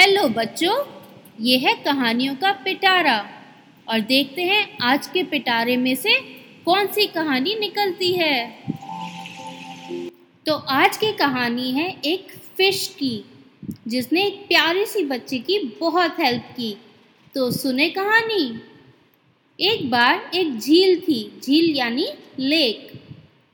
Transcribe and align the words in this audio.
Hello 0.00 0.28
बच्चों, 0.28 0.84
ये 1.40 1.58
है 1.58 1.74
कहानियों 1.74 2.34
का 2.34 2.52
पिटारा। 2.52 3.28
और 3.88 4.00
देखते 4.00 4.42
हैं 4.42 4.78
आज 4.82 5.06
के 5.06 5.22
पिटारे 5.22 5.76
में 5.76 5.96
से 5.96 6.20
कौन 6.64 6.86
सी 6.86 7.06
कहानी 7.06 7.54
निकलती 7.54 8.12
है। 8.12 8.64
तो 10.46 10.54
आज 10.54 10.96
की 10.96 11.12
कहानी 11.12 11.72
है 11.72 11.96
एक 12.04 12.26
फ़िश 12.30 12.96
की, 12.98 13.24
जिसने 13.88 14.26
एक 14.26 14.48
प्यारी 14.48 14.86
सी 14.86 15.04
बच्चे 15.04 15.38
की 15.38 15.76
बहुत 15.80 16.20
हेल्प 16.20 16.42
की। 16.42 16.76
तो 17.34 17.50
सुने 17.50 17.90
कहानी? 17.90 18.60
एक 19.60 19.90
बार 19.90 20.30
एक 20.34 20.58
झील 20.58 21.00
थी, 21.00 21.40
झील 21.44 21.76
यानी 21.76 22.08
लेक। 22.38 22.92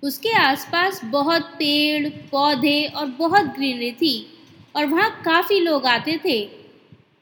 उसके 0.03 0.31
आसपास 0.31 1.01
बहुत 1.05 1.43
पेड़, 1.43 2.09
पौधे 2.09 2.87
और 2.87 3.07
बहुत 3.07 3.45
ग्रीनरी 3.45 3.93
थी। 3.93 4.36
और 4.77 4.87
वहाँ 4.87 5.23
काफ़ी 5.25 5.61
लोग 5.61 5.87
आते 5.87 6.21
थे। 6.25 6.51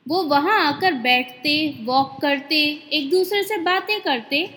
वो 0.08 0.22
वहाँ 0.22 0.74
आकर 0.74 0.92
बैठते 0.92 1.78
वॉक 1.80 2.18
करते, 2.22 2.82
एक 2.92 3.10
दूसरे 3.10 3.42
से 3.42 3.58
बातें 3.58 4.00
करते। 4.00 4.50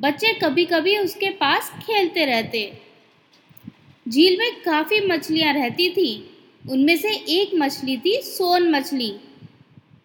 बच्चे 0.00 0.34
कभी 0.34 0.64
कभी 0.64 0.98
उसके 0.98 1.30
पास 1.30 1.70
खेलते 1.70 2.24
रहते। 2.24 2.78
झील 4.08 4.38
में 4.38 4.60
काफ़ी 4.60 5.06
मछलियाँ 5.06 5.54
रहती 5.54 5.90
थी। 5.90 6.38
उनमें 6.70 6.96
से 6.96 7.08
एक 7.10 7.50
मछली 7.54 7.96
थी 7.96 8.22
सोन 8.22 8.70
मछली। 8.70 9.16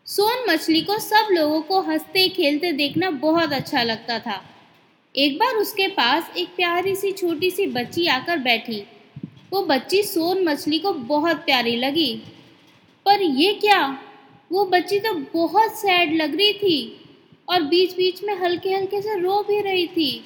सोन 0.05 0.53
मछली 0.53 0.81
को 0.81 0.99
सब 0.99 1.27
लोगों 1.31 1.61
को 1.61 1.81
हँसते, 1.81 2.29
खेलते 2.29 2.71
देखना 2.71 3.09
बहुत 3.09 3.53
अच्छा 3.53 3.83
लगता 3.83 4.19
था। 4.19 4.45
एक 5.15 5.37
बार 5.37 5.55
उसके 5.55 5.87
पास 5.87 6.31
एक 6.37 6.47
प्यारी 6.47 6.95
सी 6.95 7.11
छोटी 7.11 7.51
सी 7.51 7.65
बच्ची 7.67 8.07
आकर 8.07 8.37
बैठी। 8.37 8.83
वो 9.51 9.61
बच्ची 9.61 10.01
सोन 10.03 10.43
मछली 10.43 10.79
को 10.79 10.93
बहुत 10.93 11.37
प्यारी 11.37 11.75
लगी। 11.75 12.13
पर 13.05 13.21
ये 13.21 13.53
क्या? 13.53 13.99
वो 14.51 14.65
बच्ची 14.65 14.99
तो 14.99 15.13
बहुत 15.33 15.71
सैड 15.71 16.13
लग 16.13 16.35
रही 16.35 16.53
थी 16.53 17.05
और 17.49 17.61
बीच 17.61 17.95
बीच 17.95 18.23
में 18.23 18.33
हल्के 18.35 18.73
हल्के 18.73 19.01
से 19.01 19.19
रो 19.19 19.41
भी 19.43 19.61
रही 19.61 19.87
थी। 19.87 20.23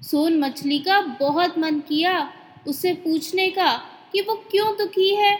सोन 0.00 0.38
मछली 0.40 0.78
का 0.78 1.00
बहुत 1.20 1.58
मन 1.58 1.80
किया 1.80 2.32
उससे 2.68 2.92
पूछने 2.94 3.48
का 3.50 3.72
कि 4.12 4.20
वो 4.20 4.34
क्यों 4.50 4.72
दुखी 4.76 5.14
है। 5.14 5.38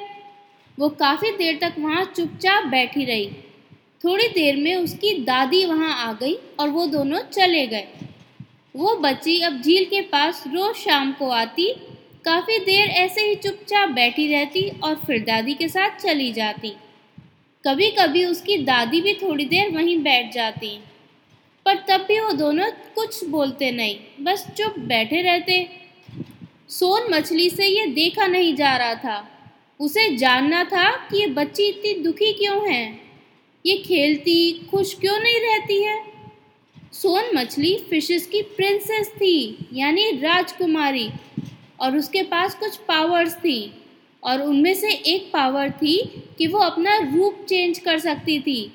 वो 0.78 0.88
काफ़ी 0.88 1.30
देर 1.30 1.58
तक 1.60 1.75
वहाँ 1.78 2.05
चुपचाप 2.16 2.64
बैठी 2.64 3.05
रही। 3.05 3.30
थोड़ी 4.05 4.28
देर 4.28 4.56
में 4.56 4.75
उसकी 4.77 5.12
दादी 5.25 5.64
वहाँ 5.64 5.94
आ 6.06 6.12
गई 6.12 6.34
और 6.60 6.69
वो 6.69 6.86
दोनों 6.86 7.19
चले 7.32 7.66
गए। 7.66 7.86
वो 8.77 8.94
बच्ची 8.97 9.41
अब 9.41 9.60
झील 9.62 9.84
के 9.84 10.00
पास 10.00 10.44
रोज 10.47 10.75
शाम 10.77 11.12
को 11.12 11.28
आती 11.30 11.72
काफ़ी 12.25 12.58
देर 12.58 12.89
ऐसे 12.89 13.20
ही 13.20 13.34
चुपचाप 13.34 13.89
बैठी 13.89 14.27
रहती 14.28 14.69
और 14.84 14.94
फिर 14.94 15.19
दादी 15.22 15.55
के 15.55 15.69
साथ 15.69 15.91
चली 15.91 16.33
जाती। 16.33 16.69
कभी 17.64 17.91
कभी 17.91 18.25
उसकी 18.25 18.56
दादी 18.58 19.00
भी 19.00 19.14
थोड़ी 19.14 19.44
देर 19.44 19.70
वहीं 19.70 19.98
बैठ 19.98 20.33
जाती। 20.33 20.81
पर 21.66 21.75
तब 21.89 22.05
भी 22.08 22.20
वो 22.20 22.33
दोनों 22.33 22.70
कुछ 22.94 23.25
बोलते 23.25 23.70
नहीं, 23.70 23.97
बस 24.20 24.47
चुप 24.56 24.78
बैठे 24.78 25.22
रहते। 25.22 25.69
सोन 26.69 27.14
मछली 27.14 27.50
से 27.50 27.66
ये 27.66 27.86
देखा 27.86 28.27
नहीं 28.27 28.55
जा 28.55 28.77
रहा 28.77 28.94
था। 28.94 29.28
उसे 29.81 30.16
जानना 30.16 30.64
था 30.64 30.91
कि 30.91 31.20
ये 31.20 31.27
बच्ची 31.27 31.69
इतनी 31.69 31.94
दुखी 31.94 32.33
क्यों 32.33 32.72
है? 32.72 33.00
ये 33.66 33.77
खेलती, 33.77 34.69
खुश 34.70 34.94
क्यों 34.94 35.19
नहीं 35.19 35.41
रहती 35.41 35.83
है? 35.83 36.03
सोन 36.92 37.31
मछली 37.34 37.77
फिशेस 37.91 38.27
की 38.27 38.42
प्रिंसेस 38.42 39.09
थी, 39.09 39.66
यानी 39.72 40.11
राजकुमारी। 40.11 41.11
और 41.80 41.97
उसके 41.97 42.22
पास 42.22 42.55
कुछ 42.55 42.77
पावर्स 42.77 43.34
थी। 43.34 43.72
और 44.22 44.42
उनमें 44.42 44.75
से 44.75 44.91
एक 44.91 45.30
पावर 45.33 45.70
थी 45.70 45.97
कि 46.38 46.47
वो 46.47 46.59
अपना 46.59 46.97
रूप 46.97 47.44
चेंज 47.48 47.78
कर 47.78 47.98
सकती 47.98 48.38
थी। 48.41 48.72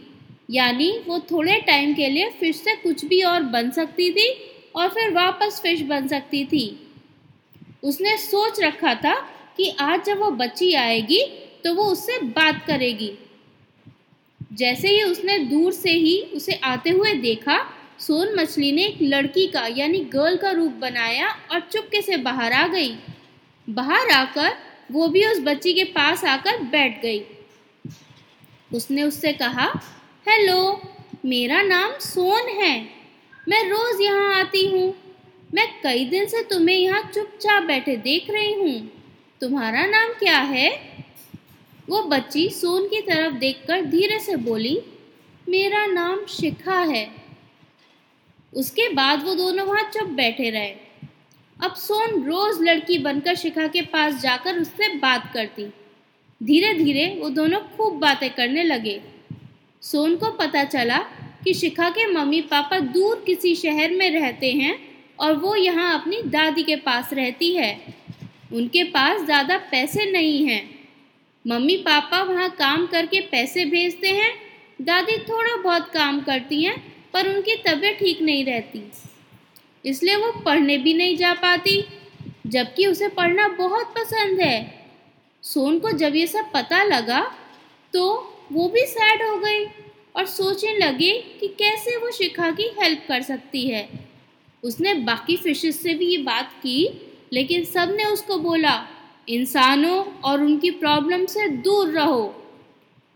यानी 0.51 0.91
वो 1.07 1.19
थोड़े 1.31 1.59
टाइम 1.61 1.93
के 1.93 2.07
लिए 2.07 2.29
फ़िश 2.29 2.55
से 2.55 2.75
कुछ 2.75 3.05
भी 3.05 3.21
और 3.21 3.43
बन 3.43 3.71
सकती 3.71 4.11
थी 4.11 4.27
और 4.75 4.89
फिर 4.89 5.13
वापस 5.13 5.59
फ़िश 5.63 5.81
बन 5.81 6.07
सकती 6.07 6.43
थी। 6.45 6.65
उसने 7.83 8.15
सोच 8.17 8.59
रखा 8.59 8.93
था 8.95 9.13
कि 9.57 9.69
आज 9.79 10.05
जब 10.05 10.19
वो 10.19 10.29
बच्ची 10.31 10.73
आएगी 10.73 11.23
तो 11.63 11.73
वो 11.73 11.83
उससे 11.83 12.19
बात 12.21 12.63
करेगी। 12.67 13.11
जैसे 14.53 14.87
ही 14.87 15.01
उसने 15.03 15.37
दूर 15.39 15.71
से 15.71 15.91
ही 15.91 16.19
उसे 16.35 16.53
आते 16.63 16.89
हुए 16.89 17.13
देखा 17.13 17.57
सोन 17.99 18.35
मछली 18.35 18.71
ने 18.71 18.83
एक 18.83 18.97
लड़की 19.01 19.47
का, 19.47 19.67
यानी 19.67 19.99
गर्ल 19.99 20.37
का 20.37 20.51
रूप 20.51 20.71
बनाया 20.71 21.29
और 21.51 21.59
चुपके 21.59 22.01
से 22.01 22.17
बाहर 22.17 22.53
आ 22.53 22.67
गई। 22.67 22.95
बाहर 23.69 24.09
आकर 24.09 24.55
वो 24.91 25.07
भी 25.07 25.25
उस 25.25 25.39
बच्ची 25.39 25.73
के 25.73 25.83
पास 25.83 26.25
आकर 26.25 26.61
बैठ 26.63 27.01
गई। 27.01 27.21
उसने 28.73 29.03
उससे 29.03 29.33
कहा, 29.33 29.65
हेलो, 30.27 30.81
मेरा 31.25 31.61
नाम 31.61 31.91
सोन 31.99 32.49
है। 32.49 32.89
मैं 33.49 33.69
रोज़ 33.69 34.01
यहाँ 34.01 34.39
आती 34.39 34.65
हूँ। 34.65 34.93
मैं 35.53 35.67
कई 35.83 36.05
दिन 36.05 36.25
से 36.25 36.43
तुम्हें 36.43 36.77
यहाँ 36.77 37.01
चुपचाप 37.13 37.63
बैठे 37.63 37.97
देख 37.97 38.29
रही 38.29 38.53
हूँ। 38.53 38.91
तुम्हारा 39.41 39.85
नाम 39.85 40.13
क्या 40.13 40.37
है? 40.37 40.69
वो 41.89 42.01
बच्ची 42.01 42.49
सोन 42.49 42.87
की 42.87 43.01
तरफ़ 43.01 43.33
देखकर 43.33 43.85
धीरे 43.85 44.19
से 44.19 44.35
बोली, 44.35 44.81
मेरा 45.49 45.85
नाम 45.85 46.25
शिखा 46.25 46.79
है। 46.79 47.18
उसके 48.53 48.87
बाद 48.93 49.23
वो 49.23 49.33
दोनों 49.35 49.65
वहाँ 49.67 49.83
चुप 49.91 50.07
बैठे 50.13 50.49
रहे। 50.49 50.73
अब 51.57 51.73
सोन 51.77 52.23
रोज 52.23 52.61
लड़की 52.61 52.97
बनकर 52.99 53.35
शिखा 53.35 53.67
के 53.67 53.81
पास 53.87 54.21
जाकर 54.21 54.59
उससे 54.59 54.87
बात 54.97 55.31
करती। 55.33 55.65
धीरे 56.41 56.73
धीरे 56.73 57.07
वो 57.21 57.29
दोनों 57.29 57.59
खूब 57.77 57.99
बातें 57.99 58.29
करने 58.29 58.63
लगे। 58.63 58.99
सोन 59.83 60.15
को 60.15 60.31
पता 60.33 60.63
चला 60.65 60.97
कि 61.43 61.53
शिखा 61.53 61.89
के 61.89 62.05
मम्मी 62.13 62.41
पापा 62.43 62.79
दूर 62.89 63.23
किसी 63.27 63.53
शहर 63.55 63.91
में 63.91 64.09
रहते 64.11 64.51
हैं 64.51 64.77
और 65.19 65.33
वो 65.35 65.55
यहाँ 65.55 65.93
अपनी 65.99 66.21
दादी 66.27 66.63
के 66.63 66.75
पास 66.77 67.13
रहती 67.13 67.53
है। 67.55 67.71
उनके 68.53 68.83
पास 68.83 69.21
ज़्यादा 69.21 69.57
पैसे 69.71 70.11
नहीं 70.11 70.45
हैं। 70.45 70.63
मम्मी 71.45 71.75
पापा 71.77 72.21
वहाँ 72.23 72.49
काम 72.51 72.85
करके 72.87 73.19
पैसे 73.21 73.65
भेजते 73.65 74.07
हैं। 74.09 74.31
दादी 74.81 75.17
थोड़ा 75.19 75.55
बहुत 75.57 75.89
काम 75.93 76.19
करती 76.21 76.63
हैं 76.63 76.75
पर 77.13 77.27
उनकी 77.27 77.55
तबीयत 77.67 77.97
ठीक 77.99 78.21
नहीं 78.21 78.45
रहती। 78.45 78.83
इसलिए 79.85 80.15
वो 80.15 80.31
पढ़ने 80.41 80.77
भी 80.77 80.93
नहीं 80.93 81.15
जा 81.17 81.33
पाती, 81.33 81.83
जबकि 82.47 82.85
उसे 82.87 83.07
पढ़ना 83.09 83.47
बहुत 83.47 83.93
पसंद 83.97 84.41
है। 84.41 84.87
सोन 85.43 85.79
को 85.79 85.91
जब 85.91 86.15
ये 86.15 86.27
सब 86.27 86.51
पता 86.53 86.83
लगा 86.83 87.21
तो 87.93 88.05
वो 88.51 88.67
भी 88.69 88.85
सैड 88.85 89.21
हो 89.23 89.37
गई 89.37 89.65
और 90.15 90.25
सोचने 90.25 90.77
लगे 90.77 91.11
कि 91.39 91.47
कैसे 91.47 91.95
वो 91.97 92.11
शिखा 92.11 92.49
की 92.51 92.69
हेल्प 92.79 93.03
कर 93.07 93.21
सकती 93.21 93.67
है। 93.67 93.87
उसने 94.63 94.93
बाकी 94.93 95.37
फिशेस 95.37 95.81
से 95.83 95.93
भी 95.93 96.05
ये 96.05 96.17
बात 96.17 96.51
की, 96.53 96.89
लेकिन 97.33 97.63
सबने 97.65 98.03
उसको 98.03 98.37
बोला, 98.37 98.87
इंसानों 99.29 100.03
और 100.23 100.43
उनकी 100.43 100.71
प्रॉब्लम 100.71 101.25
से 101.25 101.47
दूर 101.47 101.89
रहो। 101.89 102.23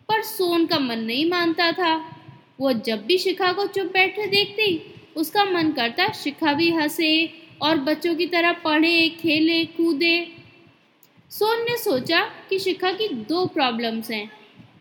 पर 0.10 0.22
सोन 0.22 0.66
का 0.66 0.80
मन 0.80 1.00
नहीं 1.00 1.30
मानता 1.30 1.72
था। 1.72 2.12
वो 2.59 2.74
जब 2.74 3.06
भी 3.06 3.18
शिखा 3.18 3.53
को 3.53 3.66
चुप 3.68 3.86
बैठे 3.86 4.28
देखती, 4.28 4.96
उसका 5.16 5.46
मन 5.46 5.72
करता 5.72 6.12
शिखा 6.12 6.53
भी 6.53 6.69
हंसे 6.72 7.34
और 7.62 7.78
बच्चों 7.78 8.16
की 8.16 8.25
तरह 8.25 8.53
पढ़े, 8.53 9.09
खेले, 9.09 9.66
कूदे। 9.66 10.28
सोन 11.30 11.59
ने 11.59 11.78
सोचा 11.78 12.22
कि 12.50 12.59
शिखा 12.59 12.92
की 12.92 13.08
दो 13.08 13.46
प्रॉब्लम्स 13.46 14.12
हैं। 14.12 14.31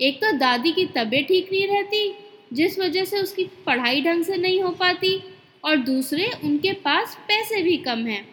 एक 0.00 0.16
तो 0.16 0.32
दादी 0.32 0.72
की 0.72 0.86
तबीयत 0.86 1.26
ठीक 1.26 1.52
नहीं 1.52 1.66
रहती, 1.66 2.14
जिस 2.52 2.78
वजह 2.78 3.04
से 3.04 3.20
उसकी 3.20 3.44
पढ़ाई 3.66 4.02
ढंग 4.02 4.24
से 4.24 4.36
नहीं 4.36 4.62
हो 4.62 4.70
पाती, 4.70 5.22
और 5.64 5.76
दूसरे, 5.76 6.30
उनके 6.44 6.72
पास 6.72 7.18
पैसे 7.28 7.62
भी 7.62 7.76
कम 7.76 7.98
हैं। 7.98 8.28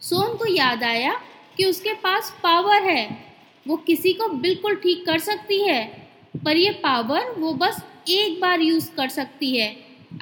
सोन 0.00 0.36
को 0.36 0.46
याद 0.46 0.82
आया 0.82 1.20
कि 1.56 1.64
उसके 1.64 1.92
पास 1.92 2.40
पावर 2.42 2.82
है, 2.82 3.24
वो 3.66 3.76
किसी 3.76 4.12
को 4.12 4.28
बिल्कुल 4.28 4.74
ठीक 4.74 5.06
कर 5.06 5.18
सकती 5.18 5.62
है। 5.62 6.05
पर 6.36 6.56
ये 6.56 6.70
पावर 6.82 7.30
वो 7.38 7.52
बस 7.54 7.82
एक 8.10 8.40
बार 8.40 8.60
यूज़ 8.62 8.90
कर 8.96 9.08
सकती 9.10 9.56
है। 9.56 9.68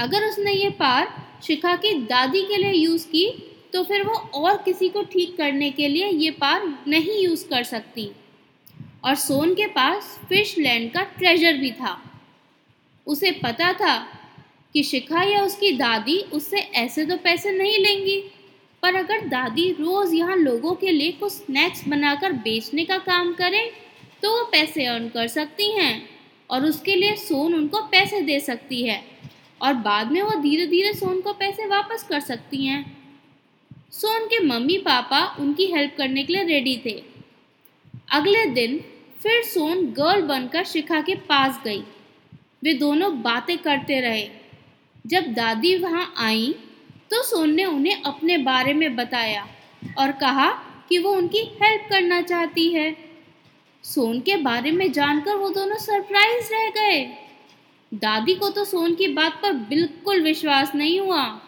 अगर 0.00 0.28
उसने 0.28 0.52
ये 0.52 0.70
पावर 0.72 1.08
शिखा 1.42 1.74
की 1.76 1.92
दादी 2.04 2.42
के 2.42 2.56
लिए 2.56 2.72
यूज़ 2.72 3.06
की 3.08 3.28
तो 3.72 3.82
फिर 3.84 4.02
वो 4.02 4.14
और 4.34 4.56
किसी 4.64 4.88
को 4.88 5.02
ठीक 5.04 5.36
करने 5.36 5.70
के 5.70 5.88
लिए 5.88 6.08
ये 6.08 6.30
पार 6.32 6.66
नहीं 6.88 7.18
यूज़ 7.18 7.46
कर 7.48 7.62
सकती। 7.64 8.10
और 9.04 9.14
सोन 9.16 9.54
के 9.54 9.66
पास 9.68 10.18
फ़िश 10.28 10.56
लैंड 10.58 10.90
का 10.92 11.02
ट्रेजर 11.18 11.56
भी 11.58 11.70
था। 11.72 11.96
उसे 13.06 13.30
पता 13.42 13.72
था 13.74 13.96
कि 14.74 14.82
शिखा 14.82 15.22
या 15.22 15.42
उसकी 15.42 15.70
दादी 15.72 16.18
उससे 16.32 16.58
ऐसे 16.58 17.04
तो 17.06 17.16
पैसे 17.16 17.50
नहीं 17.52 17.78
लेंगी, 17.78 18.18
पर 18.82 18.94
अगर 18.94 19.26
दादी 19.28 19.70
रोज़ 19.72 20.14
यहाँ 20.14 20.36
लोगों 20.36 20.74
के 20.74 20.90
लिए 20.90 21.12
कुछ 21.12 21.32
स्नैक्स 21.32 21.86
बनाकर 21.88 22.32
बेचने 22.44 22.84
का 22.84 22.98
काम 23.00 23.32
करें 23.34 23.70
तो 24.24 24.30
वो 24.30 24.44
पैसे 24.44 24.84
अर्न 24.86 25.08
कर 25.08 25.26
सकती 25.28 25.70
हैं 25.70 26.08
और 26.50 26.64
उसके 26.64 26.94
लिए 26.96 27.16
सोन 27.16 27.54
उनको 27.54 27.80
पैसे 27.82 28.20
दे 28.20 28.38
सकती 28.40 28.82
है 28.82 29.02
और 29.60 29.74
बाद 29.74 30.12
में 30.12 30.20
वो 30.22 30.40
धीरे 30.42 30.66
धीरे 30.66 30.92
सोन 30.94 31.20
को 31.20 31.32
पैसे 31.32 31.66
वापस 31.66 32.02
कर 32.02 32.20
सकती 32.20 32.64
हैं। 32.66 32.80
सोन 33.92 34.26
के 34.26 34.38
मम्मी 34.40 34.78
पापा 34.78 35.24
उनकी 35.40 35.66
हेल्प 35.66 35.94
करने 35.98 36.24
के 36.24 36.32
लिए 36.32 36.44
रेडी 36.44 36.76
थे। 36.86 37.02
अगले 38.12 38.44
दिन 38.46 38.78
फिर 39.22 39.42
सोन 39.42 39.86
गर्ल 39.92 40.22
बनकर 40.22 40.64
शिखा 40.64 41.00
के 41.00 41.14
पास 41.14 41.60
गई। 41.64 41.84
वे 42.62 42.74
दोनों 42.74 43.22
बातें 43.22 43.56
करते 43.58 44.00
रहे। 44.00 44.28
जब 45.06 45.32
दादी 45.34 45.76
वहाँ 45.76 46.12
आई 46.18 46.54
तो 47.10 47.22
सोन 47.22 47.54
ने 47.54 47.64
उन्हें 47.64 48.02
अपने 48.02 48.38
बारे 48.38 48.74
में 48.74 48.94
बताया 48.96 49.48
और 49.98 50.12
कहा 50.12 50.50
कि 50.88 50.98
वो 50.98 51.12
उनकी 51.12 51.48
हेल्प 51.62 51.88
करना 51.90 52.20
चाहती 52.22 52.68
है। 52.68 53.13
सोन 53.84 54.20
के 54.20 54.36
बारे 54.36 54.70
में 54.70 54.92
जानकर 54.92 55.36
वो 55.36 55.48
दोनों 55.48 55.76
सरप्राइज़ 55.76 56.48
रह 56.52 56.68
गए। 56.70 57.18
दादी 57.94 58.34
को 58.34 58.48
तो 58.48 58.64
सोन 58.64 58.94
की 58.94 59.08
बात 59.08 59.32
पर 59.42 59.52
बिल्कुल 59.52 60.20
विश्वास 60.20 60.74
नहीं 60.74 61.00
हुआ। 61.00 61.40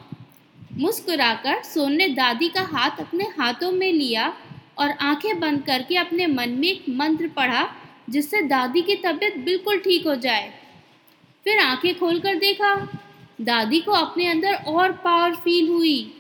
मुस्कुराकर 0.73 1.63
सोन 1.63 1.93
ने 1.93 2.09
दादी 2.09 2.49
का 2.49 2.63
हाथ 2.63 2.91
अपने 2.91 3.25
हाथों 3.25 3.73
में 3.73 3.93
लिया 3.93 4.37
और 4.79 4.91
आँखें 4.91 5.41
बंद 5.41 5.63
करके 5.63 5.97
अपने 5.97 6.27
मन 6.27 6.49
में 6.49 6.69
एक 6.69 6.85
मंत्र 6.89 7.29
पढ़ा, 7.29 7.69
जिससे 8.11 8.43
दादी 8.43 8.83
की 8.83 8.95
तबीयत 8.95 9.37
बिल्कुल 9.37 9.79
ठीक 9.79 10.07
हो 10.07 10.15
जाए। 10.15 10.53
फिर 11.45 11.59
आँखें 11.59 11.99
खोलकर 11.99 12.35
देखा। 12.35 13.01
दादी 13.41 13.81
को 13.81 13.93
अपने 13.93 14.27
अंदर 14.27 14.55
और 14.55 14.93
पावर 14.93 15.35
फील 15.35 15.69
हुई। 15.69 16.15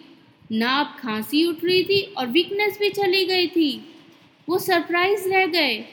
नाप 0.52 0.96
खांसी 1.00 1.44
उठ 1.46 1.64
रही 1.64 1.84
थी 1.84 2.00
और 2.02 2.26
वीकनेस 2.26 2.78
भी 2.78 2.90
चली 2.90 3.24
गई 3.24 3.46
थी। 3.46 3.94
वो 4.48 4.58
सरप्राइज़ 4.58 5.28
रह 5.28 5.46
गए। 5.46 5.84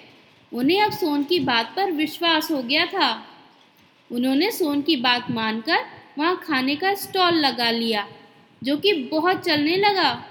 उन्हें 0.54 0.82
अब 0.82 0.92
सोन 0.92 1.24
की 1.24 1.40
बात 1.40 1.74
पर 1.76 1.92
विश्वास 1.92 2.52
हो 2.52 2.62
गया 2.64 2.86
था। 2.86 3.10
उन्होंने 4.10 4.52
सोन 4.52 4.82
की 4.82 4.96
बात 4.96 5.32
मानकर 5.32 5.86
वहाँ 6.18 6.36
खाने 6.44 6.76
का 6.76 6.94
स्टॉल 6.96 7.34
लगा 7.36 7.70
लिया, 7.72 8.08
जो 8.62 8.78
कि 8.78 8.94
बहुत 9.12 9.44
चलने 9.46 9.76
लगा। 9.78 10.24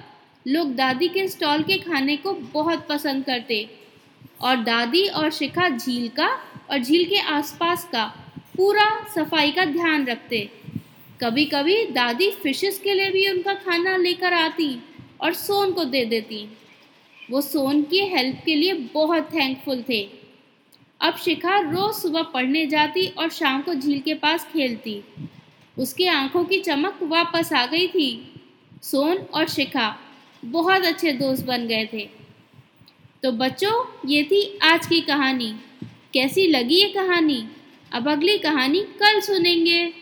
लोग 0.47 0.75
दादी 0.75 1.09
के 1.09 1.27
स्टॉल 1.29 1.63
के 1.63 1.79
खाने 1.79 2.17
को 2.17 2.33
बहुत 2.53 2.87
पसंद 2.89 3.25
करते 3.25 3.69
और 4.41 4.57
दादी 4.57 5.07
और 5.09 5.31
शिखा 5.31 5.69
झील 5.69 6.09
का 6.09 6.29
और 6.71 6.79
झील 6.79 7.05
के 7.05 7.19
आसपास 7.31 7.89
का 7.93 8.05
पूरा 8.57 8.89
सफ़ाई 9.15 9.51
का 9.51 9.65
ध्यान 9.65 10.07
रखते। 10.07 10.49
कभी 11.21 11.45
कभी 11.45 11.85
दादी 11.87 12.31
फिशेस 12.43 12.79
के 12.79 12.95
लिए 12.95 13.11
भी 13.11 13.29
उनका 13.29 13.55
खाना 13.57 13.97
लेकर 13.97 14.33
आती 14.33 14.69
और 15.21 15.33
सोन 15.35 15.73
को 15.73 15.85
दे 15.85 16.05
देती। 16.05 16.47
वो 17.33 17.41
सोन 17.41 17.83
की 17.83 17.99
हेल्प 17.99 18.43
के 18.45 18.55
लिए 18.55 18.73
बहुत 18.73 19.23
थैंकफुल 19.23 19.85
थे। 19.89 20.11
अब 21.01 21.17
शिखा 21.17 21.59
रोज 21.59 21.95
सुबह 21.95 22.23
पढ़ने 22.23 22.67
जाती 22.67 23.07
और 23.07 23.29
शाम 23.29 23.63
को 23.63 23.75
झील 23.75 24.01
के 24.01 24.15
पास 24.15 24.45
खेलती। 24.45 25.05
उसकी 25.79 26.05
आँखों 26.05 26.45
की 26.45 26.61
चमक 26.61 26.99
वापस 27.03 27.53
आ 27.53 27.67
गई 27.67 27.89
थी। 27.89 28.41
सोन 28.83 29.17
और 29.17 29.49
शिखा 29.49 29.99
बहुत 30.45 30.83
अच्छे 30.83 31.13
दोस्त 31.13 31.45
बन 31.45 31.67
गए 31.67 31.89
थे। 31.93 32.11
तो 33.23 33.33
बच्चों, 33.33 33.87
ये 34.09 34.25
थी 34.25 34.59
आज 34.63 34.87
की 34.87 35.01
कहानी। 35.01 35.55
कैसी 36.15 36.47
लगी 36.47 36.75
ये 36.75 36.89
कहानी? 36.89 37.49
अब 37.93 38.09
अगली 38.09 38.39
कहानी 38.39 38.81
कल 38.81 39.21
सुनेंगे। 39.21 40.02